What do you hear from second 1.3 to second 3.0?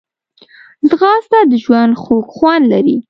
د ژوند خوږ خوند لري